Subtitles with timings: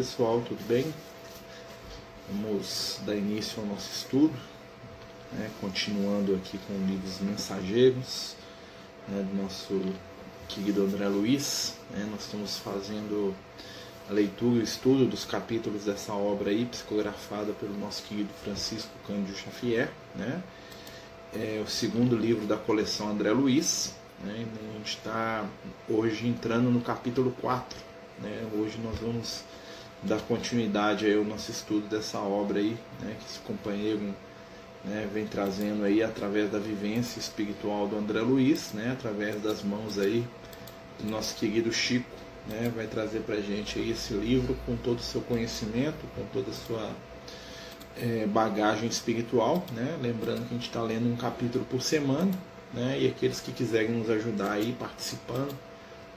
[0.00, 0.90] pessoal, tudo bem?
[2.26, 4.32] Vamos dar início ao nosso estudo,
[5.30, 5.50] né?
[5.60, 8.34] continuando aqui com livros mensageiros
[9.06, 9.22] né?
[9.22, 9.78] do nosso
[10.48, 11.76] querido André Luiz.
[11.90, 12.08] Né?
[12.10, 13.34] Nós estamos fazendo
[14.08, 18.88] a leitura e o estudo dos capítulos dessa obra aí, psicografada pelo nosso querido Francisco
[19.06, 19.90] Cândido Xavier.
[20.14, 20.42] Né?
[21.34, 23.94] É o segundo livro da coleção André Luiz.
[24.24, 24.46] Né?
[24.70, 25.44] A gente está
[25.86, 27.90] hoje entrando no capítulo 4
[28.20, 28.46] né?
[28.54, 29.42] Hoje nós vamos
[30.02, 33.16] dar continuidade aí ao nosso estudo dessa obra aí, né?
[33.18, 34.14] que esse companheiro
[34.84, 39.98] né, vem trazendo aí através da vivência espiritual do André Luiz, né, através das mãos
[39.98, 40.26] aí
[40.98, 42.08] do nosso querido Chico,
[42.46, 46.50] né, vai trazer para gente aí esse livro com todo o seu conhecimento, com toda
[46.50, 46.90] a sua
[48.00, 52.30] é, bagagem espiritual, né, lembrando que a gente está lendo um capítulo por semana,
[52.72, 55.54] né, e aqueles que quiserem nos ajudar aí participando,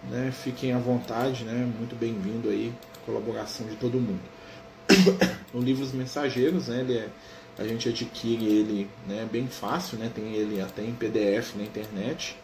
[0.10, 0.32] né?
[0.32, 1.72] Fiquem à vontade, né?
[1.78, 2.74] Muito bem-vindo aí,
[3.06, 4.22] colaboração de todo mundo.
[5.54, 6.82] o livro Os Mensageiros, né?
[6.82, 7.10] Ele é,
[7.58, 10.12] a gente adquire ele né, bem fácil, né?
[10.14, 12.36] Tem ele até em PDF na internet,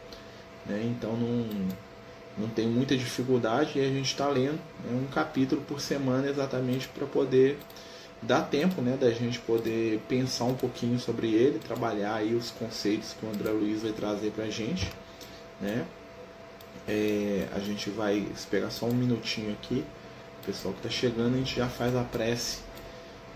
[0.65, 0.81] né?
[0.85, 1.47] Então não,
[2.37, 6.87] não tem muita dificuldade e a gente está lendo né, um capítulo por semana exatamente
[6.87, 7.57] para poder
[8.21, 8.97] dar tempo, né?
[8.99, 13.51] Da gente poder pensar um pouquinho sobre ele, trabalhar aí os conceitos que o André
[13.51, 14.89] Luiz vai trazer para a gente,
[15.59, 15.85] né?
[16.87, 19.83] É, a gente vai esperar só um minutinho aqui.
[20.41, 22.59] O pessoal que está chegando, a gente já faz a prece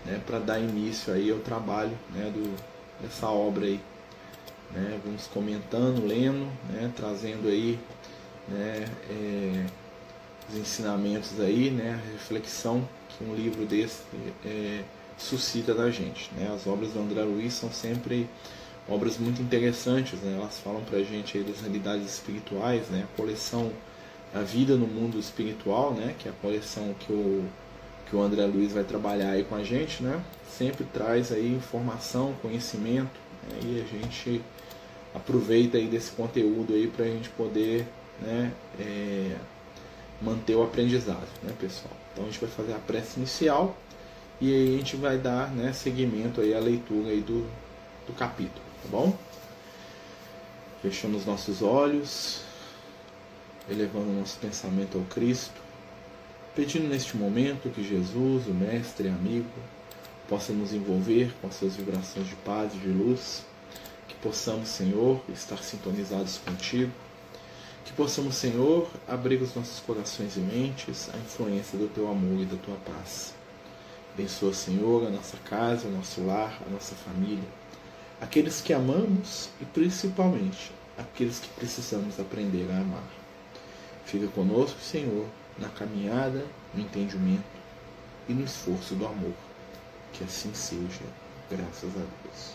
[0.04, 2.54] né, para dar início aí ao trabalho né, do,
[3.00, 3.80] dessa obra aí.
[4.72, 7.78] Né, vamos comentando, lendo, né, trazendo aí
[8.48, 9.66] né, é,
[10.48, 14.02] os ensinamentos aí, né, a reflexão que um livro desse
[14.44, 14.82] é,
[15.16, 16.30] suscita da gente.
[16.34, 16.50] Né.
[16.54, 18.28] As obras do André Luiz são sempre
[18.88, 20.36] obras muito interessantes, né?
[20.38, 23.06] elas falam para a gente aí das realidades espirituais, né?
[23.10, 23.72] a coleção
[24.34, 26.14] A Vida no Mundo Espiritual, né?
[26.18, 27.44] que é a coleção que o,
[28.08, 30.22] que o André Luiz vai trabalhar aí com a gente, né?
[30.48, 33.18] sempre traz aí informação, conhecimento,
[33.48, 33.58] né?
[33.62, 34.42] e a gente
[35.14, 37.86] aproveita aí desse conteúdo aí para a gente poder
[38.20, 38.52] né?
[38.78, 39.36] É,
[40.22, 41.92] manter o aprendizado, né, pessoal?
[42.12, 43.76] Então a gente vai fazer a prece inicial
[44.40, 47.46] e aí a gente vai dar né, seguimento aí à leitura aí do,
[48.06, 49.16] do capítulo tá bom?
[50.82, 52.42] Fechando os nossos olhos,
[53.68, 55.60] elevando nosso pensamento ao Cristo,
[56.54, 59.48] pedindo neste momento que Jesus, o Mestre e amigo,
[60.28, 63.44] possa nos envolver com as suas vibrações de paz e de luz,
[64.08, 66.92] que possamos, Senhor, estar sintonizados contigo,
[67.84, 72.44] que possamos, Senhor, abrir os nossos corações e mentes à influência do teu amor e
[72.44, 73.34] da tua paz.
[74.14, 77.44] Abençoa, Senhor, a nossa casa, o nosso lar, a nossa família
[78.20, 83.23] aqueles que amamos e principalmente aqueles que precisamos aprender a amar.
[84.04, 85.26] Fica conosco, Senhor,
[85.58, 86.44] na caminhada,
[86.74, 87.44] no entendimento
[88.28, 89.34] e no esforço do amor.
[90.12, 91.04] Que assim seja,
[91.50, 92.54] graças a Deus.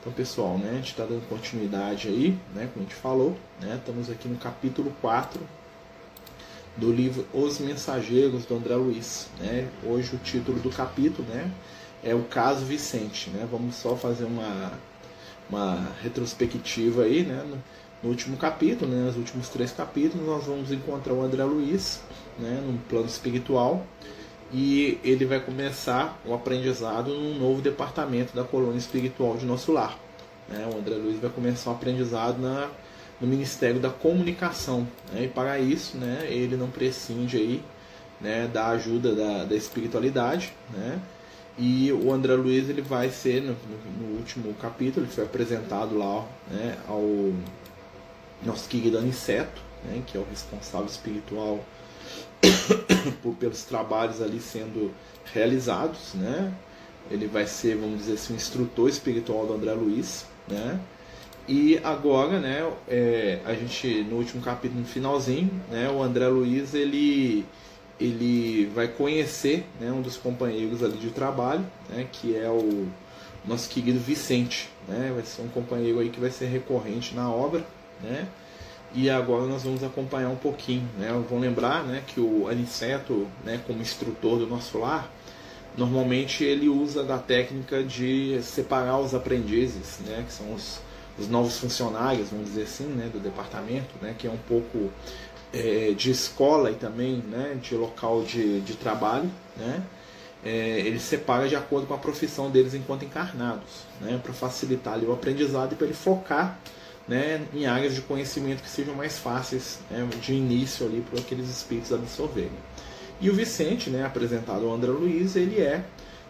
[0.00, 3.76] Então, pessoal, né, a gente está dando continuidade aí, né, como a gente falou, né,
[3.76, 5.40] estamos aqui no capítulo 4
[6.76, 9.28] do livro Os Mensageiros do André Luiz.
[9.38, 9.68] Né?
[9.84, 11.50] Hoje o título do capítulo né,
[12.02, 13.30] é o caso Vicente.
[13.30, 13.46] Né?
[13.50, 14.72] Vamos só fazer uma,
[15.48, 17.46] uma retrospectiva aí, né?
[18.02, 19.06] No, no último capítulo, né?
[19.06, 22.00] nos últimos três capítulos, nós vamos encontrar o André Luiz,
[22.38, 22.62] né?
[22.66, 23.86] num plano espiritual,
[24.52, 29.98] e ele vai começar o aprendizado num novo departamento da colônia espiritual de nosso lar.
[30.48, 30.68] Né?
[30.72, 32.68] O André Luiz vai começar o aprendizado na,
[33.20, 35.24] no Ministério da Comunicação, né?
[35.24, 36.26] e para isso, né?
[36.28, 37.62] ele não prescinde aí,
[38.20, 38.48] né?
[38.52, 41.00] da ajuda da, da espiritualidade, né?
[41.58, 43.54] E o André Luiz ele vai ser, no,
[44.00, 47.02] no último capítulo, ele foi apresentado lá né, ao
[48.44, 51.64] nosso querido Aniceto, né, que é o responsável espiritual
[53.22, 54.92] por, pelos trabalhos ali sendo
[55.32, 56.14] realizados.
[56.14, 56.52] Né?
[57.10, 60.26] Ele vai ser, vamos dizer assim, o instrutor espiritual do André Luiz.
[60.48, 60.80] Né?
[61.48, 66.72] E agora, né, é, a gente, no último capítulo, no finalzinho, né, o André Luiz
[66.74, 67.44] ele
[68.00, 72.88] ele vai conhecer né, um dos companheiros ali de trabalho, né, que é o
[73.44, 74.68] nosso querido Vicente.
[74.88, 77.64] Né, vai ser um companheiro aí que vai ser recorrente na obra.
[78.02, 78.26] Né,
[78.94, 80.88] e agora nós vamos acompanhar um pouquinho.
[80.98, 85.10] Né, vamos lembrar né, que o Aniceto, né, como instrutor do nosso lar,
[85.76, 90.80] normalmente ele usa da técnica de separar os aprendizes, né, que são os,
[91.18, 94.90] os novos funcionários, vamos dizer assim, né, do departamento, né, que é um pouco
[95.52, 99.82] é, de escola e também né, de local de, de trabalho, né,
[100.44, 105.06] é, ele separa de acordo com a profissão deles enquanto encarnados, né, para facilitar ali,
[105.06, 106.58] o aprendizado e para ele focar
[107.06, 111.48] né, em áreas de conhecimento que sejam mais fáceis né, de início ali para aqueles
[111.48, 112.50] espíritos absorverem.
[113.20, 115.84] E o Vicente, né, apresentado ao André Luiz, ele é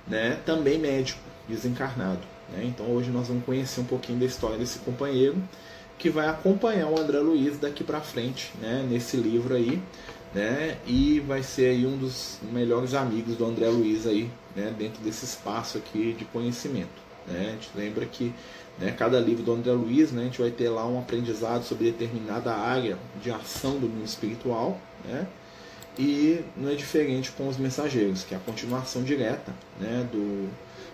[0.07, 2.21] né, também médico, desencarnado.
[2.53, 2.65] Né?
[2.65, 5.37] Então hoje nós vamos conhecer um pouquinho da história desse companheiro
[5.99, 9.81] que vai acompanhar o André Luiz daqui para frente, né, nesse livro aí,
[10.35, 15.01] né, e vai ser aí um dos melhores amigos do André Luiz aí, né, dentro
[15.03, 17.02] desse espaço aqui de conhecimento.
[17.27, 17.49] Né?
[17.49, 18.35] A gente lembra que
[18.79, 21.91] né, cada livro do André Luiz, né, a gente vai ter lá um aprendizado sobre
[21.91, 25.27] determinada área de ação do mundo espiritual, né,
[25.99, 30.49] e não é diferente com os mensageiros, que é a continuação direta né, do,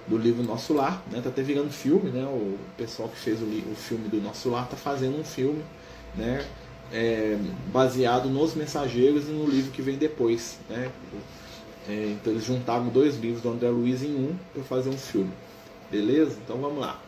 [0.08, 1.20] do livro Nosso Lar, né?
[1.22, 2.24] Tá até virando filme, né?
[2.24, 5.62] O pessoal que fez o, o filme do Nosso Lar tá fazendo um filme,
[6.16, 6.44] né?
[6.90, 7.38] É,
[7.70, 10.90] baseado nos mensageiros e no livro que vem depois, né?
[11.86, 15.30] É, então eles juntaram dois livros do André Luiz em um para fazer um filme,
[15.90, 16.38] beleza?
[16.44, 17.00] Então vamos lá,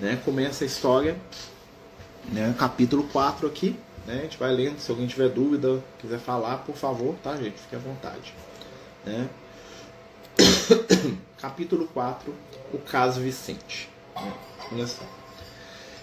[0.00, 0.20] né?
[0.24, 1.16] Começa a história,
[2.32, 2.54] né?
[2.58, 4.18] Capítulo 4 aqui, né?
[4.18, 4.78] A gente vai lendo.
[4.78, 7.58] Se alguém tiver dúvida, quiser falar, por favor, tá, gente?
[7.58, 8.34] Fique à vontade,
[9.04, 9.28] né?
[11.40, 12.32] Capítulo 4
[12.72, 13.88] O caso Vicente.
[14.72, 15.04] Olha só.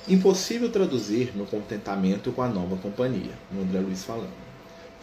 [0.08, 4.32] Impossível traduzir meu contentamento com a nova companhia, no André Luiz falando.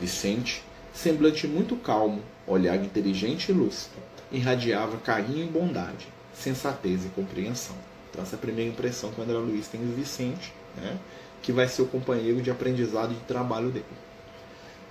[0.01, 0.63] Vicente,
[0.95, 3.97] semblante muito calmo, olhar inteligente e lúcido,
[4.33, 7.77] irradiava carinho e bondade, sensatez e compreensão.
[8.11, 10.99] Então, essa é a primeira impressão que o André Luiz tem do Vicente, né,
[11.43, 13.85] que vai ser o companheiro de aprendizado e de trabalho dele.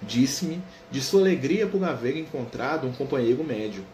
[0.01, 0.61] Disse-me
[0.91, 3.87] de sua alegria por haver encontrado um companheiro médico,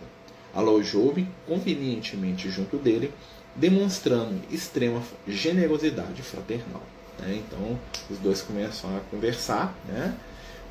[0.54, 3.14] alojou-me convenientemente junto dele,
[3.56, 6.82] demonstrando extrema generosidade fraternal.
[7.20, 7.42] Né?
[7.46, 7.80] Então,
[8.10, 10.16] os dois começam a conversar, né?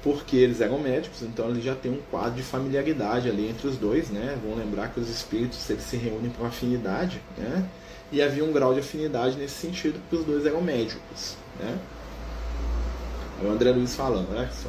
[0.02, 3.76] Porque eles eram médicos, então ele já tem um quadro de familiaridade ali entre os
[3.76, 4.10] dois.
[4.10, 4.38] Né?
[4.44, 7.68] Vão lembrar que os espíritos eles se reúnem por afinidade, né?
[8.10, 11.36] e havia um grau de afinidade nesse sentido, porque os dois eram médicos.
[11.58, 11.78] Né?
[13.42, 14.68] o André Luiz falando, olha só.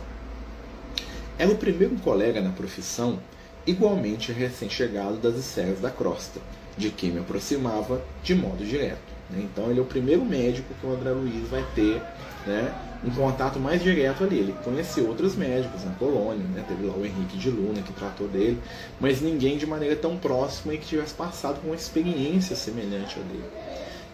[1.37, 3.19] Era o primeiro colega na profissão
[3.65, 6.39] igualmente recém-chegado das esferas da crosta,
[6.77, 8.99] de quem me aproximava de modo direto.
[9.29, 9.43] Né?
[9.43, 12.01] Então ele é o primeiro médico que o André Luiz vai ter
[12.45, 12.73] né,
[13.03, 14.39] um contato mais direto ali.
[14.39, 16.63] Ele conheceu outros médicos na colônia, né?
[16.67, 18.59] teve lá o Henrique de Luna que tratou dele,
[18.99, 23.23] mas ninguém de maneira tão próxima e que tivesse passado com uma experiência semelhante a
[23.23, 23.49] dele.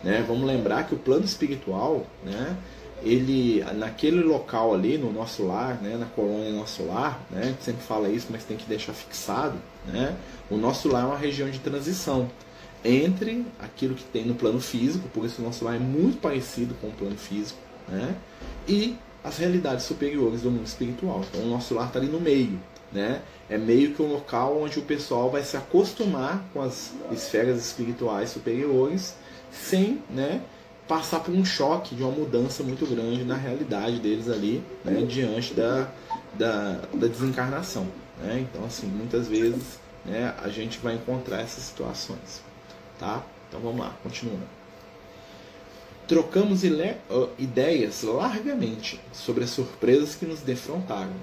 [0.04, 0.24] Né?
[0.28, 2.56] Vamos lembrar que o plano espiritual, né,
[3.04, 7.64] ele naquele local ali no nosso lar, né, na colônia nosso lar, né, a gente
[7.64, 10.16] sempre fala isso, mas tem que deixar fixado, né,
[10.50, 12.30] o nosso lar é uma região de transição
[12.84, 16.76] entre aquilo que tem no plano físico, por isso o nosso lar é muito parecido
[16.76, 18.16] com o plano físico, né,
[18.68, 21.24] e as realidades superiores do mundo espiritual.
[21.30, 22.60] Então o nosso lar está ali no meio,
[22.92, 27.58] né, é meio que um local onde o pessoal vai se acostumar com as esferas
[27.58, 29.16] espirituais superiores
[29.52, 30.42] sem, né,
[30.88, 35.54] passar por um choque de uma mudança muito grande na realidade deles ali, né, diante
[35.54, 35.90] da,
[36.34, 37.88] da, da desencarnação.
[38.22, 38.46] Né?
[38.48, 42.42] Então, assim, muitas vezes né, a gente vai encontrar essas situações.
[43.00, 43.24] Tá?
[43.48, 44.44] Então vamos lá, continuando.
[46.08, 51.14] Trocamos ideias largamente sobre as surpresas que nos defrontaram.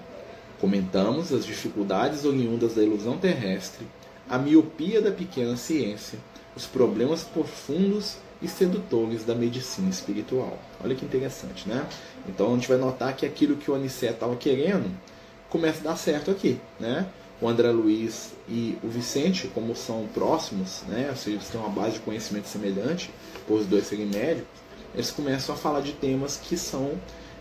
[0.61, 3.87] Comentamos as dificuldades oriundas da ilusão terrestre,
[4.29, 6.19] a miopia da pequena ciência,
[6.57, 10.59] os problemas profundos e sedutores da medicina espiritual.
[10.83, 11.87] Olha que interessante, né?
[12.29, 14.91] Então a gente vai notar que aquilo que o Aniceto estava querendo
[15.49, 17.07] começa a dar certo aqui, né?
[17.41, 21.07] O André Luiz e o Vicente, como são próximos, né?
[21.11, 23.11] Ou seja, eles têm uma base de conhecimento semelhante,
[23.47, 24.62] por os dois serem médicos,
[24.95, 26.93] eles começam a falar de temas que são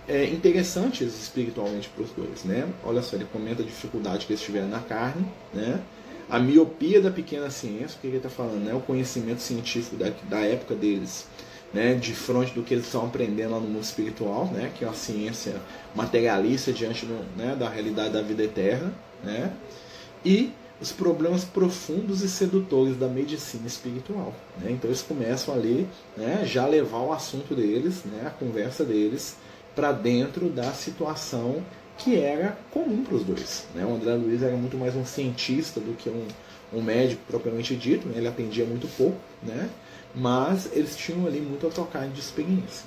[0.08, 2.68] é, interessantes espiritualmente para os dois, né?
[2.84, 5.82] Olha só, ele comenta a dificuldade que eles tiveram na carne, né?
[6.32, 8.64] a miopia da pequena ciência, o que ele está falando?
[8.64, 8.74] Né?
[8.74, 11.28] O conhecimento científico da, da época deles,
[11.74, 11.94] né?
[11.94, 14.72] de frente do que eles estão aprendendo lá no mundo espiritual, né?
[14.74, 15.56] que é uma ciência
[15.94, 17.54] materialista diante do, né?
[17.54, 19.52] da realidade da vida eterna, né?
[20.24, 24.34] e os problemas profundos e sedutores da medicina espiritual.
[24.60, 24.72] Né?
[24.72, 26.44] Então eles começam ali né?
[26.44, 28.24] já levar o assunto deles, né?
[28.26, 29.36] a conversa deles,
[29.76, 31.64] para dentro da situação
[32.00, 33.68] que era comum para os dois.
[33.76, 33.86] Né?
[33.86, 36.28] O André Luiz era muito mais um cientista do que um,
[36.74, 38.16] um médico propriamente dito, né?
[38.18, 39.70] ele atendia muito pouco, né?
[40.16, 42.86] mas eles tinham ali muito a trocar de experiência.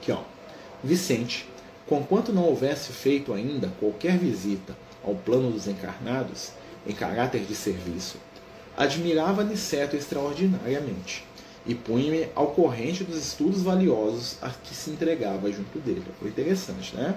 [0.00, 0.20] Aqui, ó.
[0.82, 1.48] Vicente,
[1.86, 6.52] conquanto não houvesse feito ainda qualquer visita ao plano dos encarnados,
[6.86, 8.16] em caráter de serviço,
[8.76, 11.24] admirava Niceto extraordinariamente
[11.64, 16.02] e punha-me ao corrente dos estudos valiosos a que se entregava junto dele.
[16.18, 17.14] Foi interessante, né?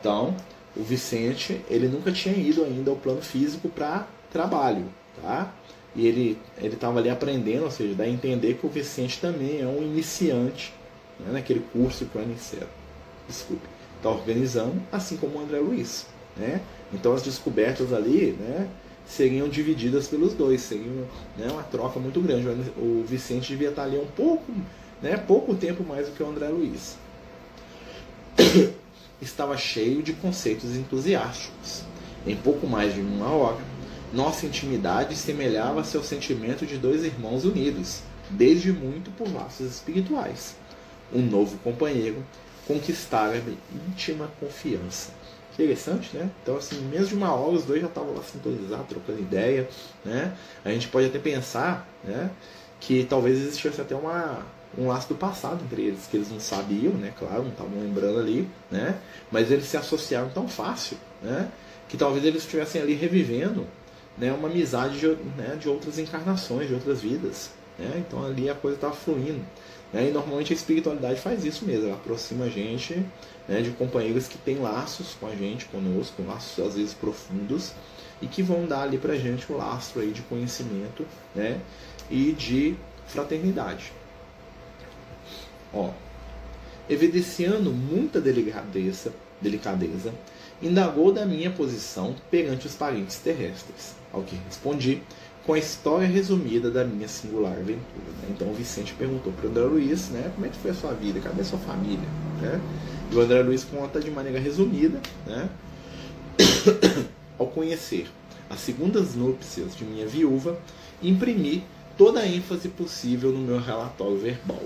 [0.00, 0.34] Então,
[0.76, 4.84] o Vicente, ele nunca tinha ido ainda ao plano físico para trabalho,
[5.22, 5.52] tá?
[5.94, 9.60] E ele ele estava ali aprendendo, ou seja, dá a entender que o Vicente também
[9.60, 10.72] é um iniciante
[11.20, 12.68] né, naquele curso que o Aniceto,
[13.26, 13.66] desculpe,
[13.96, 16.06] está organizando, assim como o André Luiz,
[16.36, 16.60] né?
[16.96, 18.66] Então as descobertas ali, né,
[19.06, 20.90] seriam divididas pelos dois, seria
[21.36, 22.48] né, uma troca muito grande.
[22.78, 24.50] O Vicente devia estar ali um pouco,
[25.02, 26.96] né, pouco tempo mais do que o André Luiz.
[29.20, 31.84] Estava cheio de conceitos entusiásticos.
[32.26, 33.60] Em pouco mais de uma hora,
[34.12, 38.00] nossa intimidade semelhava seu sentimento de dois irmãos unidos,
[38.30, 40.56] desde muito por laços espirituais.
[41.12, 42.24] Um novo companheiro
[42.66, 43.56] conquistara-me
[43.88, 45.10] íntima confiança.
[45.56, 46.28] Interessante, né?
[46.42, 49.66] Então, assim, mesmo de uma hora, os dois já estavam lá sintonizados, trocando ideia,
[50.04, 50.36] né?
[50.62, 52.30] A gente pode até pensar, né?
[52.78, 54.44] Que talvez existisse até uma,
[54.76, 57.10] um laço do passado entre eles, que eles não sabiam, né?
[57.18, 58.98] Claro, não estavam lembrando ali, né?
[59.32, 61.50] Mas eles se associaram tão fácil, né?
[61.88, 63.66] Que talvez eles estivessem ali revivendo
[64.18, 67.50] né, uma amizade de, né, de outras encarnações, de outras vidas.
[67.78, 68.04] Né?
[68.06, 69.44] Então ali a coisa está fluindo.
[69.92, 70.08] Né?
[70.08, 73.04] E normalmente a espiritualidade faz isso mesmo, ela aproxima a gente
[73.48, 77.72] né, de companheiros que têm laços com a gente, conosco, laços às vezes profundos,
[78.20, 81.60] e que vão dar ali para a gente o lastro aí de conhecimento né,
[82.10, 82.76] e de
[83.06, 83.92] fraternidade.
[85.72, 85.90] Ó,
[86.88, 90.12] evidenciando muita delicadeza, delicadeza,
[90.62, 95.02] indagou da minha posição perante os parentes terrestres, ao que respondi
[95.44, 98.10] com a história resumida da minha singular aventura.
[98.22, 98.28] Né?
[98.30, 100.92] Então o Vicente perguntou para o André Luiz, né, como é que foi a sua
[100.92, 102.08] vida, cadê a sua família?
[102.40, 102.60] Né?
[103.10, 105.48] E o André Luiz conta de maneira resumida, né,
[107.38, 108.08] ao conhecer
[108.48, 110.58] as segundas núpcias de minha viúva,
[111.02, 111.64] imprimi
[111.96, 114.62] toda a ênfase possível no meu relatório verbal,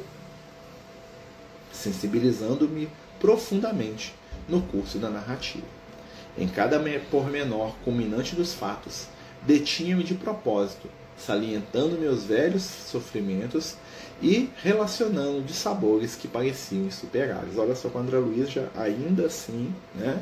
[1.72, 4.14] sensibilizando-me profundamente
[4.48, 5.66] no curso da narrativa.
[6.36, 9.06] Em cada pormenor culminante dos fatos,
[9.42, 13.76] detinha-me de propósito, salientando meus velhos sofrimentos
[14.22, 17.56] e relacionando de sabores que pareciam insuperáveis.
[17.56, 20.20] Olha só, com André Luiz já ainda assim, né,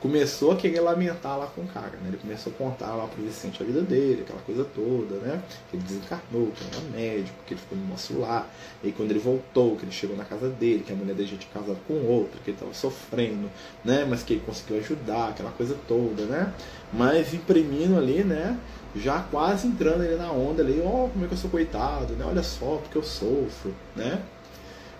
[0.00, 2.08] começou a querer lamentar lá com o cara, né?
[2.08, 5.42] Ele começou a contar lá pro Vicente a vida dele, aquela coisa toda, né?
[5.70, 8.48] Que ele desencarnou, que era médico, que ele ficou no nosso lar,
[8.82, 11.36] e quando ele voltou, que ele chegou na casa dele, que a mulher dele já
[11.36, 13.50] tinha casado com outro, que ele estava sofrendo,
[13.84, 14.06] né?
[14.08, 16.52] Mas que ele conseguiu ajudar, aquela coisa toda, né?
[16.92, 18.56] Mas imprimindo ali, né?
[18.94, 22.14] Já quase entrando ali na onda ali, ó, oh, como é que eu sou coitado,
[22.14, 22.24] né?
[22.24, 24.22] Olha só, porque eu sofro, né?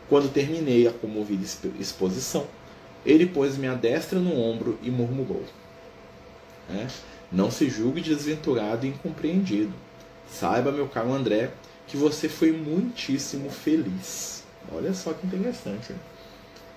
[0.08, 1.44] Quando terminei a comovida
[1.78, 2.46] exposição,
[3.04, 5.44] ele pôs minha destra no ombro e murmurou:
[6.70, 6.86] é,
[7.30, 9.72] Não se julgue desventurado e incompreendido.
[10.30, 11.50] Saiba, meu caro André,
[11.86, 14.44] que você foi muitíssimo feliz.
[14.72, 15.94] Olha só que interessante.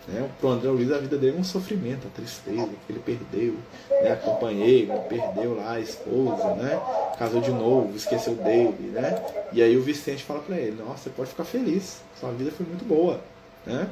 [0.08, 0.30] Né?
[0.40, 3.56] Para o André Luiz, a vida dele é um sofrimento, a tristeza que ele perdeu,
[4.02, 4.12] né?
[4.12, 6.82] a companheira, perdeu lá a esposa, né?
[7.20, 8.92] casou de novo, esqueceu dele.
[8.94, 9.24] Né?
[9.52, 12.66] E aí o Vicente fala para ele: Nossa, você pode ficar feliz, sua vida foi
[12.66, 13.22] muito boa.
[13.66, 13.88] Né?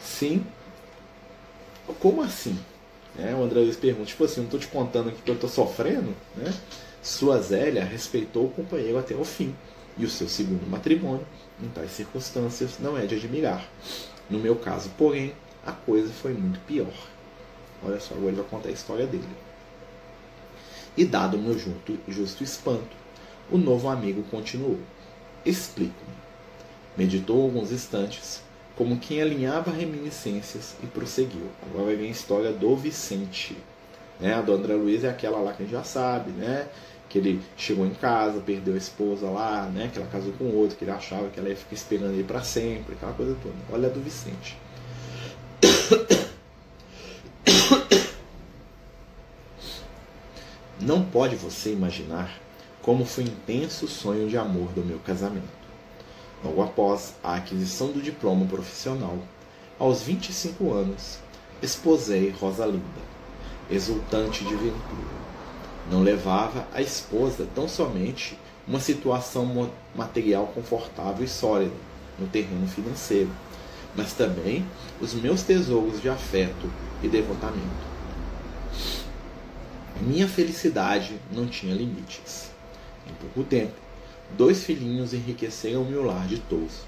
[0.00, 0.44] Sim,
[1.94, 2.58] como assim?
[3.18, 5.50] É, o André Luiz pergunta, tipo assim, não estou te contando aqui que eu estou
[5.50, 6.52] sofrendo, né?
[7.02, 9.54] Sua Zélia respeitou o companheiro até o fim,
[9.96, 11.26] e o seu segundo matrimônio,
[11.62, 13.66] em tais circunstâncias, não é de admirar.
[14.28, 15.34] No meu caso, porém,
[15.66, 16.92] a coisa foi muito pior.
[17.84, 19.28] Olha só, agora ele vai contar a história dele.
[20.96, 22.96] E dado o meu justo, justo espanto,
[23.50, 24.78] o novo amigo continuou.
[25.44, 26.14] Explico-me.
[26.96, 28.42] Meditou alguns instantes,
[28.80, 31.50] como quem alinhava reminiscências e prosseguiu.
[31.62, 33.54] Agora vai vir a história do Vicente.
[34.18, 34.32] Né?
[34.32, 36.66] A do André Luiz é aquela lá que a gente já sabe, né?
[37.06, 39.90] Que ele chegou em casa, perdeu a esposa lá, né?
[39.92, 42.42] Que ela casou com outro, que ele achava que ela ia ficar esperando ele para
[42.42, 43.54] sempre, aquela coisa toda.
[43.70, 44.56] Olha a do Vicente.
[50.80, 52.34] Não pode você imaginar
[52.80, 55.59] como foi intenso o sonho de amor do meu casamento
[56.44, 59.18] logo após a aquisição do diploma profissional.
[59.78, 61.18] Aos 25 anos,
[61.62, 62.82] esposei Rosalinda,
[63.70, 65.20] exultante de ventura.
[65.90, 71.74] Não levava a esposa tão somente uma situação material confortável e sólida
[72.18, 73.30] no terreno financeiro,
[73.96, 74.64] mas também
[75.00, 76.70] os meus tesouros de afeto
[77.02, 77.90] e devotamento.
[80.00, 82.50] Minha felicidade não tinha limites.
[83.06, 83.74] Em pouco tempo,
[84.36, 86.82] Dois filhinhos enriqueceram meu lar de todos.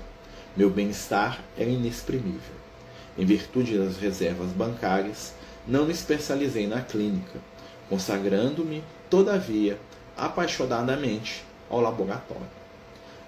[0.56, 2.54] Meu bem-estar era inexprimível.
[3.18, 5.34] Em virtude das reservas bancárias,
[5.66, 7.38] não me especializei na clínica,
[7.88, 9.78] consagrando-me, todavia,
[10.16, 12.62] apaixonadamente ao laboratório.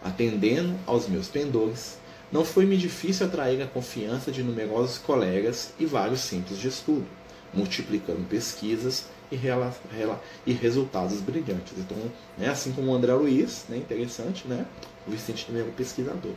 [0.02, 1.99] Atendendo aos meus pendores,
[2.30, 7.06] não foi-me difícil atrair a confiança de numerosos colegas e vários centros de estudo,
[7.52, 11.75] multiplicando pesquisas e, rela, rela, e resultados brilhantes.
[11.79, 11.97] Então,
[12.38, 14.64] né, assim como o André Luiz, né, interessante, né,
[15.07, 16.33] o Vicente também é um pesquisador.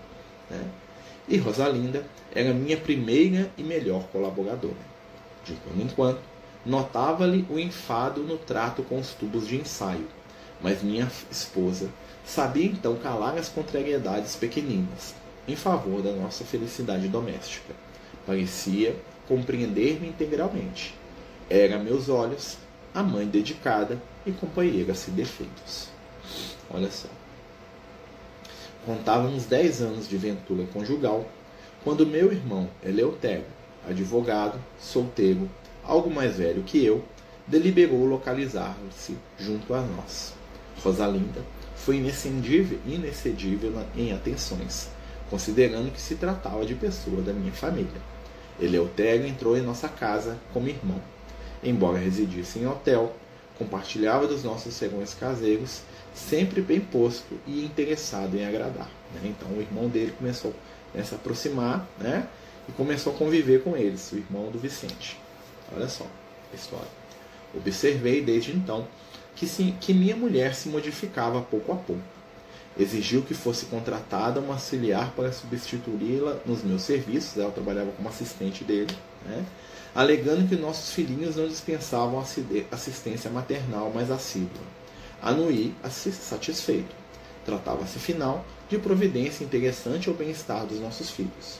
[0.50, 0.63] Né,
[1.27, 4.98] e Rosalinda era minha primeira e melhor colaboradora.
[5.46, 6.20] De quando em quando,
[6.68, 10.06] Notava-lhe o enfado no trato com os tubos de ensaio,
[10.62, 11.89] mas minha esposa
[12.25, 15.16] sabia então calar as contrariedades pequeninas
[15.48, 17.74] em favor da nossa felicidade doméstica.
[18.25, 18.94] Parecia
[19.30, 20.94] compreender-me integralmente.
[21.50, 22.58] Era a meus olhos
[22.98, 25.88] a mãe dedicada e companheira sem defeitos.
[26.68, 27.08] Olha só.
[28.88, 31.24] Contávamos dez anos de ventura conjugal
[31.84, 33.46] quando meu irmão Eleutério,
[33.88, 35.48] advogado, solteiro,
[35.84, 37.04] algo mais velho que eu,
[37.46, 40.34] deliberou localizar-se junto a nós.
[40.84, 44.89] Rosalinda foi inexcedível, inexcedível em atenções,
[45.30, 48.01] considerando que se tratava de pessoa da minha família.
[48.60, 51.00] Eleutério entrou em nossa casa como irmão.
[51.63, 53.15] Embora residisse em hotel,
[53.57, 55.81] compartilhava dos nossos serões caseiros,
[56.13, 58.89] sempre bem posto e interessado em agradar.
[59.13, 59.21] Né?
[59.25, 60.53] Então o irmão dele começou
[60.97, 62.27] a se aproximar né?
[62.67, 65.17] e começou a conviver com eles, o irmão do Vicente.
[65.75, 66.05] Olha só
[66.51, 66.87] a história.
[67.55, 68.87] Observei desde então
[69.35, 72.01] que, se, que minha mulher se modificava pouco a pouco.
[72.79, 78.63] Exigiu que fosse contratada uma auxiliar para substituí-la nos meus serviços, ela trabalhava como assistente
[78.63, 78.95] dele,
[79.25, 79.43] né?
[79.98, 82.24] Alegando que nossos filhinhos não dispensavam
[82.72, 84.62] assistência maternal mais assídua.
[85.20, 86.96] Anuí, satisfeito.
[87.44, 91.60] Tratava-se, final, de providência interessante ao bem-estar dos nossos filhos.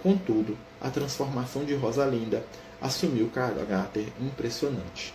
[0.00, 2.44] Contudo, a transformação de Rosalinda
[2.80, 5.12] assumiu caráter impressionante.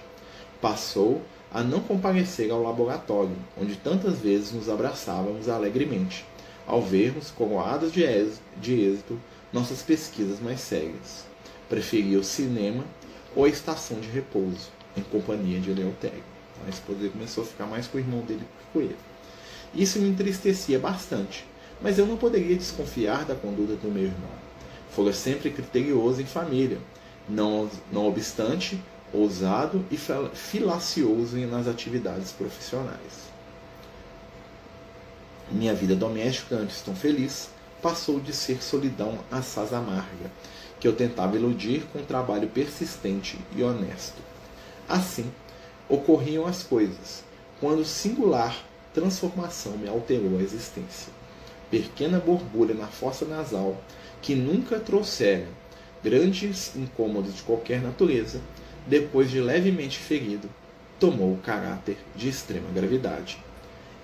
[0.60, 6.26] Passou a não comparecer ao laboratório, onde tantas vezes nos abraçávamos alegremente,
[6.66, 9.18] ao vermos, coroadas de êxito,
[9.54, 11.26] nossas pesquisas mais sérias.
[11.70, 12.84] Preferia o cinema
[13.36, 16.24] ou a estação de repouso, em companhia de Eleutério.
[16.66, 18.98] A esposa começou a ficar mais com o irmão dele que com ele.
[19.76, 21.46] Isso me entristecia bastante,
[21.82, 24.48] mas eu não poderia desconfiar da conduta do meu irmão.
[24.90, 26.80] Fora sempre criterioso em família,
[27.30, 28.82] não, não obstante,
[29.14, 29.98] ousado e
[30.34, 33.28] filacioso nas atividades profissionais.
[35.52, 37.50] Minha vida doméstica, antes tão feliz,
[37.82, 40.32] passou de ser solidão assaz amarga,
[40.80, 44.22] que eu tentava iludir com um trabalho persistente e honesto.
[44.88, 45.32] Assim,
[45.90, 47.24] ocorriam as coisas,
[47.60, 48.64] quando singular
[48.94, 51.12] transformação me alterou a existência.
[51.70, 53.78] Pequena borbulha na fossa nasal,
[54.22, 55.48] que nunca trouxera
[56.04, 58.40] grandes incômodos de qualquer natureza,
[58.86, 60.50] depois de levemente ferido,
[61.00, 63.38] tomou o caráter de extrema gravidade.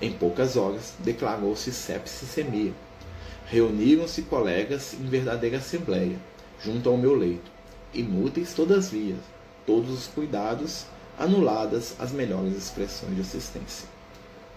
[0.02, 2.74] Em poucas horas, declarou-se sepse semia.
[3.48, 6.18] Reuniram-se colegas em verdadeira assembleia,
[6.64, 7.52] junto ao meu leito.
[7.94, 9.16] Inúteis todavia,
[9.66, 10.86] todos os cuidados,
[11.18, 13.88] anuladas as melhores expressões de assistência.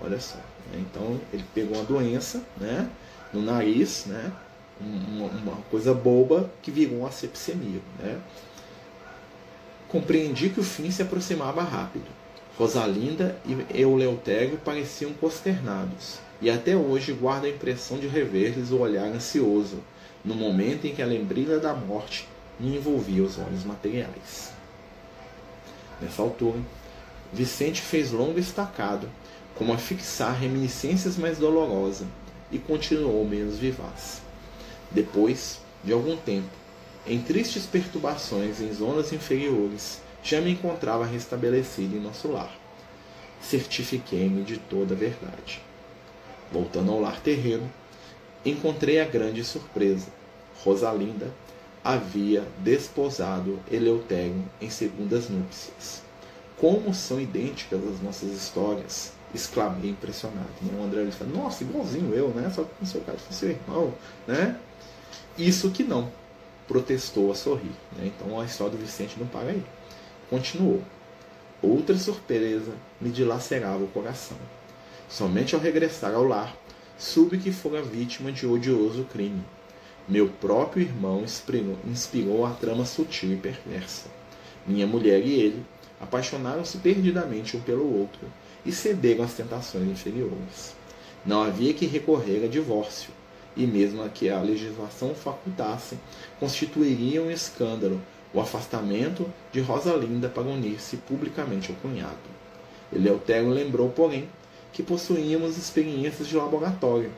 [0.00, 0.36] Olha só.
[0.72, 0.78] Né?
[0.90, 2.88] Então, ele pegou uma doença né,
[3.32, 4.32] no nariz, né,
[4.80, 7.80] uma, uma coisa boba que virou uma sepsemia.
[7.98, 8.18] Né?
[9.88, 12.06] Compreendi que o fim se aproximava rápido.
[12.58, 19.04] Rosalinda e Eleutério pareciam consternados, e até hoje guardo a impressão de rever-lhes o olhar
[19.04, 19.76] ansioso,
[20.26, 24.52] no momento em que a lembrança da morte me envolvia os olhos materiais.
[26.00, 26.58] Nessa altura,
[27.32, 29.08] Vicente fez longo estacado,
[29.54, 32.08] como a fixar reminiscências mais dolorosas,
[32.50, 34.20] e continuou menos vivaz.
[34.90, 36.48] Depois de algum tempo,
[37.06, 42.52] em tristes perturbações em zonas inferiores, já me encontrava restabelecido em nosso lar.
[43.40, 45.62] Certifiquei-me de toda a verdade.
[46.52, 47.70] Voltando ao lar terreno,
[48.44, 50.15] encontrei a grande surpresa.
[50.62, 51.32] Rosalinda
[51.84, 56.02] havia desposado Eleutério em segundas núpcias.
[56.56, 59.16] Como são idênticas as nossas histórias!
[59.34, 60.48] exclamei impressionado.
[60.78, 62.50] O André disse, nossa, igualzinho eu, né?
[62.54, 63.92] Só que no seu caso seu irmão,
[64.26, 64.58] né?
[65.38, 66.10] Isso que não,
[66.66, 67.72] protestou a sorrir.
[67.96, 68.06] Né?
[68.06, 69.62] Então a história do Vicente não para aí.
[70.30, 70.82] Continuou.
[71.62, 74.36] Outra surpresa me dilacerava o coração.
[75.08, 76.54] Somente ao regressar ao lar,
[76.98, 79.42] soube que fora vítima de odioso crime.
[80.08, 84.08] Meu próprio irmão inspirou, inspirou a trama sutil e perversa.
[84.64, 85.66] Minha mulher e ele
[86.00, 88.20] apaixonaram-se perdidamente um pelo outro
[88.64, 90.76] e cederam às tentações inferiores.
[91.24, 93.10] Não havia que recorrer a divórcio,
[93.56, 95.98] e mesmo que a legislação facultasse,
[96.38, 98.00] constituiria um escândalo
[98.32, 102.16] o afastamento de Rosalinda para unir-se publicamente ao cunhado.
[102.92, 104.28] Eleutério lembrou, porém,
[104.72, 107.10] que possuíamos experiências de laboratório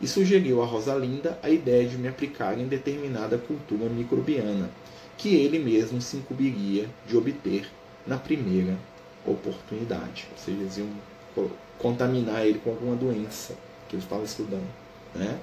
[0.00, 4.70] e sugeriu a Rosalinda a ideia de me aplicar em determinada cultura microbiana,
[5.16, 7.66] que ele mesmo se incumbiria de obter
[8.06, 8.76] na primeira
[9.26, 10.26] oportunidade.
[10.32, 10.88] Ou seja, eles iam
[11.78, 13.54] contaminar ele com alguma doença
[13.88, 14.68] que ele estava estudando.
[15.14, 15.38] Né?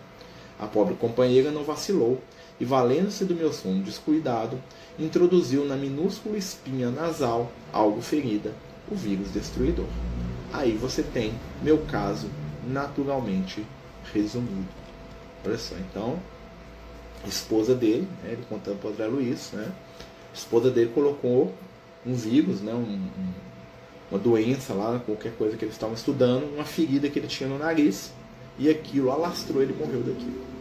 [0.60, 2.22] A pobre companheira não vacilou
[2.60, 4.62] e, valendo-se do meu sono descuidado,
[5.00, 8.54] introduziu na minúscula espinha nasal, algo ferida,
[8.90, 9.88] o vírus destruidor.
[10.54, 11.34] Aí você tem
[11.64, 12.28] meu caso
[12.68, 13.66] naturalmente
[14.14, 14.68] resumido.
[15.46, 16.20] Olha só, então,
[17.28, 19.72] esposa dele, né, ele contando para o André Luiz, né,
[20.34, 21.54] esposa dele colocou
[22.06, 23.08] um vírus, né, um,
[24.10, 27.58] uma doença lá, qualquer coisa que eles estavam estudando, uma ferida que ele tinha no
[27.58, 28.12] nariz,
[28.60, 30.52] e aquilo alastrou, ele morreu daquilo.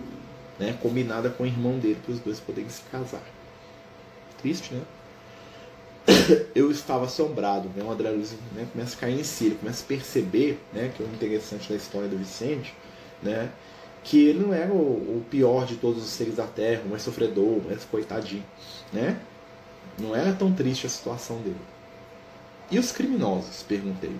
[0.58, 3.22] Né, combinada com o irmão dele, para os dois poderem se casar.
[4.38, 4.82] Triste, né?
[6.54, 7.82] eu estava assombrado, né?
[7.82, 11.02] O André Luiz né, começa a cair em si, ele começa a perceber, né, que
[11.02, 12.74] é o interessante da história do Vicente,
[13.22, 13.50] né,
[14.02, 17.62] que ele não era o, o, pior de todos os seres da Terra, mais sofredor,
[17.66, 18.44] mais coitadinho,
[18.92, 19.18] né?
[19.98, 21.60] Não era tão triste a situação dele.
[22.70, 23.62] E os criminosos?
[23.62, 24.16] Perguntei.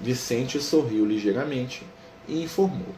[0.00, 1.84] Vicente sorriu ligeiramente
[2.28, 2.94] e informou.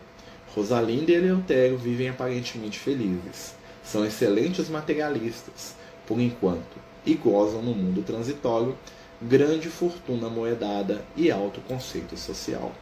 [0.54, 3.54] Rosalinda e Eleutério vivem aparentemente felizes.
[3.84, 5.74] São excelentes materialistas,
[6.06, 8.76] por enquanto, e gozam no mundo transitório
[9.20, 12.72] grande fortuna moedada e alto conceito social.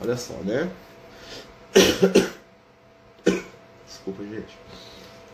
[0.00, 0.70] Olha só, né?
[3.86, 4.58] Desculpa, gente.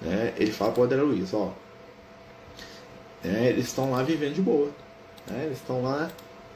[0.04, 1.52] É, ele fala para o André Luiz, ó.
[3.24, 4.70] É, eles estão lá vivendo de boa.
[5.26, 5.44] Né?
[5.46, 6.10] Eles estão lá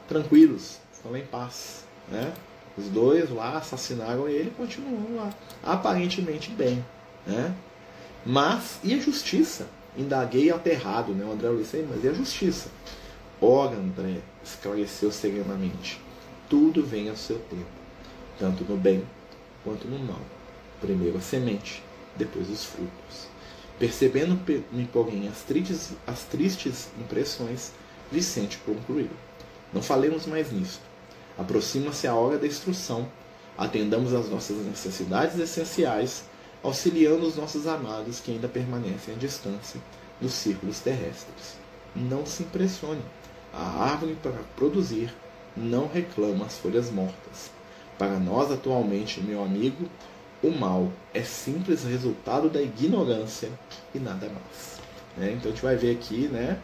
[0.07, 1.85] tranquilos, estão em paz.
[2.07, 2.31] Né?
[2.77, 6.83] Os dois lá assassinaram ele e continuam lá, aparentemente bem.
[7.25, 7.53] Né?
[8.25, 9.67] Mas, e a justiça?
[9.97, 11.25] Indaguei aterrado, né?
[11.25, 12.69] O André Luiz, mas e a justiça?
[13.41, 15.99] Ora, André, esclareceu serenamente.
[16.47, 17.65] Tudo vem ao seu tempo,
[18.37, 19.03] tanto no bem
[19.63, 20.21] quanto no mal.
[20.81, 21.83] Primeiro a semente,
[22.15, 23.27] depois os frutos.
[23.77, 27.71] Percebendo-me, porém, as tristes, as tristes impressões,
[28.11, 29.09] Vicente concluiu.
[29.73, 30.81] Não falemos mais nisto.
[31.37, 33.07] Aproxima-se a hora da instrução.
[33.57, 36.23] Atendamos às nossas necessidades essenciais
[36.63, 39.79] auxiliando os nossos amados que ainda permanecem à distância
[40.19, 41.57] dos círculos terrestres.
[41.95, 43.01] Não se impressione.
[43.53, 45.13] A árvore para produzir
[45.55, 47.51] não reclama as folhas mortas.
[47.99, 49.87] Para nós atualmente, meu amigo,
[50.41, 53.49] o mal é simples resultado da ignorância
[53.93, 54.79] e nada mais.
[55.15, 55.33] Né?
[55.33, 56.57] Então a gente vai ver aqui, né,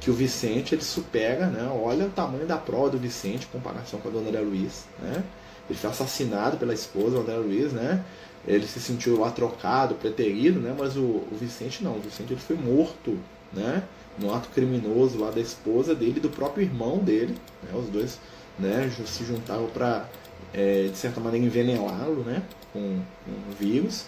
[0.00, 4.00] que o Vicente ele supera, né, olha o tamanho da prova do Vicente em comparação
[4.00, 5.22] com a Dona André Luiz, né?
[5.68, 8.04] Ele foi assassinado pela esposa, André Luiz, né?
[8.46, 10.74] ele se sentiu lá trocado, preterido, né?
[10.78, 13.18] Mas o, o Vicente não, o Vicente ele foi morto,
[13.52, 13.82] né?
[14.18, 17.78] No ato criminoso lá da esposa dele do próprio irmão dele, né?
[17.78, 18.20] Os dois,
[18.58, 18.90] né?
[19.04, 20.08] Se juntaram para
[20.56, 22.42] é, de certa maneira envenená-lo, né?
[22.72, 24.06] Com, o vírus.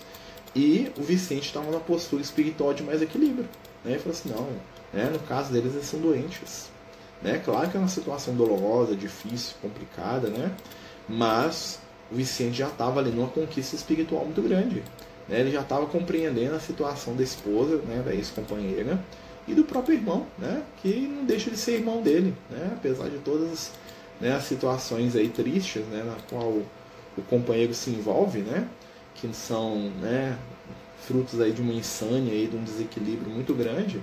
[0.57, 3.47] E o Vicente estava numa postura espiritual de mais equilíbrio,
[3.85, 3.93] né?
[3.93, 4.49] Ele falou assim, não,
[4.93, 5.11] né?
[5.13, 6.71] No caso deles eles são doentes,
[7.23, 7.41] né?
[7.45, 10.51] Claro que é uma situação dolorosa, difícil, complicada, né?
[11.09, 11.79] Mas
[12.11, 14.83] o Vicente já estava ali numa conquista espiritual muito grande.
[15.29, 15.41] Né?
[15.41, 18.99] Ele já estava compreendendo a situação da esposa, né, da ex-companheira,
[19.47, 23.17] e do próprio irmão, né, que não deixa de ser irmão dele, né, apesar de
[23.19, 23.71] todas
[24.21, 26.63] né, as situações aí tristes né, na qual
[27.17, 28.69] o companheiro se envolve, né,
[29.15, 30.37] que são né,
[31.07, 34.01] frutos aí de uma insânia, aí, de um desequilíbrio muito grande,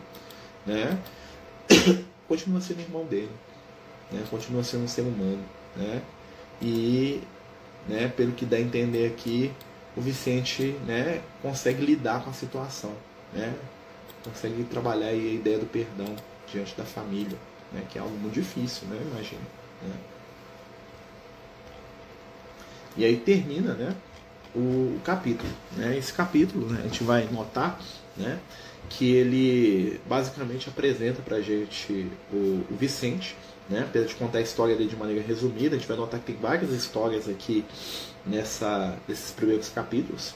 [0.65, 0.99] né,
[2.27, 3.31] continua sendo irmão dele,
[4.11, 5.43] né, continua sendo um ser humano.
[5.75, 6.01] Né,
[6.61, 7.21] e
[7.87, 9.51] né, pelo que dá a entender aqui,
[9.95, 12.93] o Vicente né, consegue lidar com a situação,
[13.33, 13.53] né,
[14.23, 16.15] consegue trabalhar a ideia do perdão
[16.51, 17.37] diante da família,
[17.71, 19.64] né, que é algo muito difícil, né, imagina.
[19.81, 19.95] Né.
[22.97, 23.95] E aí termina né,
[24.55, 25.49] o, capítulo.
[25.75, 27.79] Né, esse capítulo né, a gente vai notar
[28.15, 28.39] né,
[28.89, 33.35] que ele basicamente apresenta para a gente o, o Vicente,
[33.69, 33.81] né?
[33.81, 36.35] Apesar de contar a história dele de maneira resumida, a gente vai notar que tem
[36.35, 37.65] várias histórias aqui
[38.25, 40.35] nessa, nesses primeiros capítulos.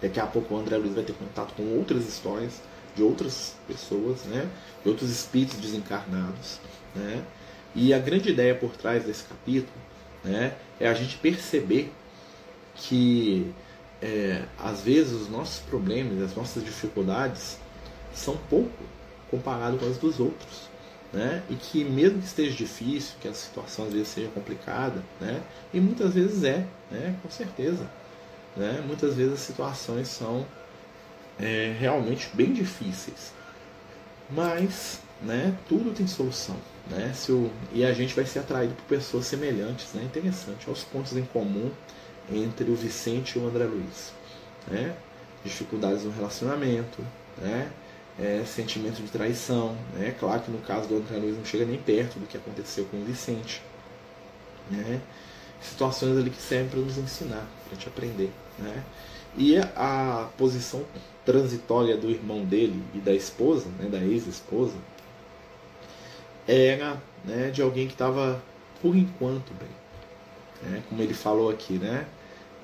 [0.00, 2.60] Daqui a pouco o André Luiz vai ter contato com outras histórias
[2.94, 4.48] de outras pessoas, né?
[4.82, 6.60] de outros espíritos desencarnados.
[6.94, 7.22] Né?
[7.74, 9.72] E a grande ideia por trás desse capítulo
[10.22, 11.92] né, é a gente perceber
[12.74, 13.52] que
[14.00, 17.58] é, às vezes os nossos problemas, as nossas dificuldades
[18.14, 18.84] são pouco
[19.30, 20.72] comparado com as dos outros
[21.12, 21.42] né?
[21.50, 25.42] E que mesmo que esteja difícil, que a situação às vezes seja complicada, né?
[25.72, 27.14] E muitas vezes é, né?
[27.22, 27.86] Com certeza,
[28.56, 28.82] né?
[28.86, 30.46] Muitas vezes as situações são
[31.38, 33.32] é, realmente bem difíceis,
[34.30, 35.54] mas, né?
[35.68, 36.56] Tudo tem solução,
[36.90, 37.12] né?
[37.14, 40.02] Se o, e a gente vai ser atraído por pessoas semelhantes, né?
[40.02, 41.70] Interessante, olha os pontos em comum
[42.32, 44.12] entre o Vicente e o André Luiz,
[44.68, 44.94] né?
[45.44, 47.04] Dificuldades no relacionamento,
[47.38, 47.70] né?
[48.18, 49.76] é, sentimento de traição.
[49.94, 50.14] Né?
[50.18, 52.98] Claro que no caso do André Luiz não chega nem perto do que aconteceu com
[52.98, 53.62] o Vicente.
[54.70, 55.00] Né?
[55.60, 58.30] Situações ali que servem para nos ensinar, para gente aprender.
[58.58, 58.82] Né?
[59.36, 60.84] E a posição
[61.24, 64.74] transitória do irmão dele e da esposa, né, da ex-esposa,
[66.46, 68.42] era né, de alguém que estava
[68.80, 69.68] por enquanto bem.
[70.62, 70.82] Né?
[70.88, 72.06] Como ele falou aqui, né?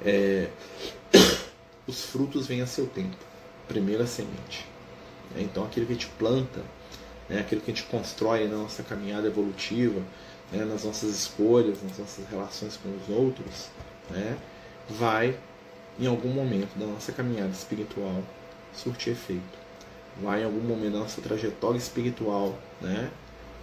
[0.04, 0.48] É,
[1.86, 3.16] os frutos vêm a seu tempo.
[3.66, 4.66] Primeira semente.
[5.34, 5.42] Né?
[5.42, 6.62] Então aquilo que a gente planta,
[7.28, 10.00] né, aquilo que a gente constrói na nossa caminhada evolutiva,
[10.50, 13.68] né, nas nossas escolhas, nas nossas relações com os outros,
[14.10, 14.36] né,
[14.88, 15.38] vai
[15.98, 18.22] em algum momento da nossa caminhada espiritual
[18.72, 19.58] surtir efeito.
[20.22, 23.10] Vai em algum momento da nossa trajetória espiritual né,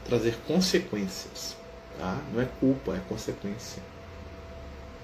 [0.05, 1.55] trazer consequências.
[1.97, 2.19] Tá?
[2.33, 3.81] Não é culpa, é consequência.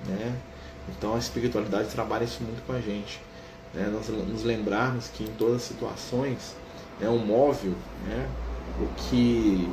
[0.07, 0.35] Né?
[0.89, 3.19] Então a espiritualidade trabalha isso muito com a gente.
[3.73, 3.87] Né?
[3.91, 6.55] Nós nos lembrarmos que em todas as situações
[7.01, 7.73] é um móvel,
[8.05, 8.29] né?
[8.79, 9.69] o que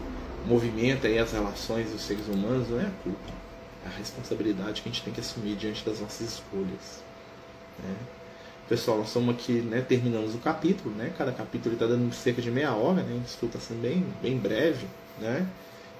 [0.47, 3.33] movimenta as relações dos seres humanos não é a culpa,
[3.85, 7.03] é a responsabilidade que a gente tem que assumir diante das nossas escolhas.
[7.79, 7.95] Né?
[8.69, 11.11] Pessoal, nós estamos aqui né, terminando o capítulo, né?
[11.17, 13.19] cada capítulo está dando cerca de meia hora, né?
[13.25, 14.87] isso está sendo bem, bem breve.
[15.19, 15.49] Né?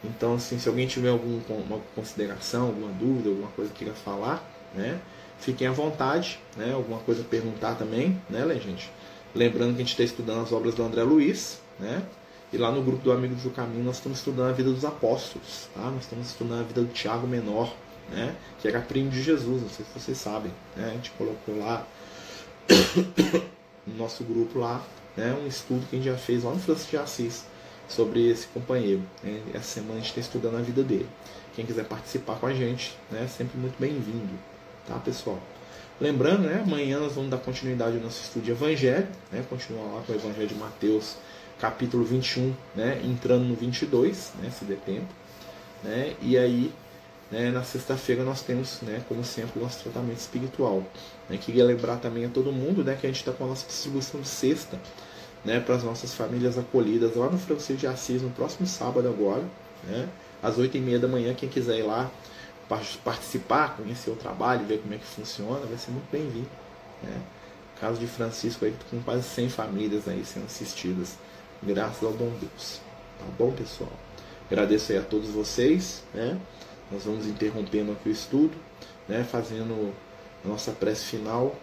[0.05, 5.01] Então, assim, se alguém tiver alguma consideração, alguma dúvida, alguma coisa que queira falar, né?
[5.39, 6.75] fiquem à vontade, né?
[6.75, 8.91] alguma coisa perguntar também, né, gente?
[9.35, 12.03] Lembrando que a gente está estudando as obras do André Luiz, né?
[12.53, 15.69] E lá no grupo do Amigos do Caminho nós estamos estudando a vida dos apóstolos,
[15.75, 15.83] tá?
[15.83, 17.75] Nós estamos estudando a vida do Tiago Menor,
[18.11, 18.35] né?
[18.61, 20.91] Que era primo de Jesus, não sei se vocês sabem, né?
[20.91, 21.87] A gente colocou lá
[23.87, 24.85] no nosso grupo lá,
[25.17, 25.37] né?
[25.43, 27.45] Um estudo que a gente já fez lá no Francisco de Assis
[27.89, 29.03] sobre esse companheiro.
[29.23, 29.41] Né?
[29.55, 31.09] Essa semana a gente está estudando a vida dele.
[31.55, 33.25] Quem quiser participar com a gente, né?
[33.25, 34.39] É sempre muito bem-vindo,
[34.87, 35.39] tá, pessoal?
[36.01, 36.63] Lembrando, né?
[36.65, 39.45] Amanhã nós vamos dar continuidade ao nosso estudo de Evangelho, né?
[39.49, 41.17] Continuar lá com o Evangelho de Mateus
[41.61, 45.09] capítulo 21, né, entrando no 22, né, se der tempo.
[45.83, 46.73] Né, e aí,
[47.31, 50.83] né, na sexta-feira, nós temos, né, como sempre, o nosso tratamento espiritual.
[51.29, 53.67] Né, queria lembrar também a todo mundo né, que a gente está com a nossa
[53.67, 54.79] distribuição de sexta
[55.45, 59.45] né, para as nossas famílias acolhidas lá no Francisco de Assis, no próximo sábado agora,
[59.85, 60.09] né,
[60.43, 61.35] às 8h30 da manhã.
[61.35, 62.11] Quem quiser ir lá
[63.05, 66.49] participar, conhecer o trabalho, ver como é que funciona, vai ser muito bem-vindo.
[67.03, 67.21] Né.
[67.81, 71.17] Caso de Francisco aí, com quase 100 famílias aí sendo assistidas
[71.63, 72.81] graças ao bom Deus.
[73.19, 73.93] Tá bom, pessoal?
[74.51, 76.39] Agradeço aí a todos vocês, né?
[76.91, 78.57] Nós vamos interrompendo aqui o estudo,
[79.09, 79.25] né?
[79.25, 79.95] Fazendo
[80.45, 81.55] a nossa prece final,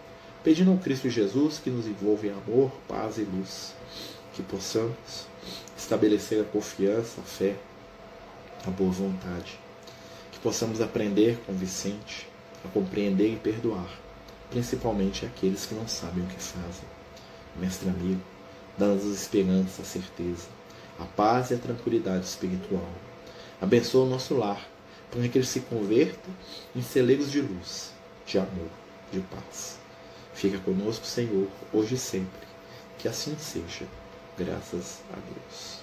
[0.44, 3.74] pedindo ao Cristo Jesus que nos envolva em amor, paz e luz,
[4.32, 5.26] que possamos
[5.76, 7.56] estabelecer a confiança, a fé,
[8.66, 9.58] a boa vontade,
[10.32, 12.28] que possamos aprender com Vicente
[12.64, 13.88] a compreender e perdoar,
[14.50, 16.84] principalmente aqueles que não sabem o que fazem.
[17.56, 18.20] Mestre amigo,
[18.76, 20.48] dando-nos esperança, a certeza,
[20.98, 22.88] a paz e a tranquilidade espiritual.
[23.60, 24.66] Abençoa o nosso lar,
[25.10, 26.28] para que ele se converta
[26.74, 27.92] em celeiros de luz,
[28.26, 28.68] de amor,
[29.12, 29.78] de paz.
[30.34, 32.46] Fica conosco, Senhor, hoje e sempre.
[32.98, 33.86] Que assim seja,
[34.38, 35.80] graças a Deus.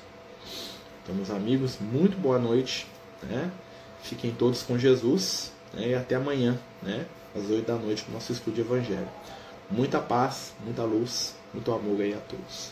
[1.03, 2.88] Então, meus amigos, muito boa noite.
[3.23, 3.51] Né?
[4.03, 5.89] Fiquem todos com Jesus né?
[5.89, 7.05] e até amanhã, né?
[7.36, 9.09] às oito da noite, com o nosso estudo de Evangelho.
[9.69, 12.71] Muita paz, muita luz, muito amor aí a todos.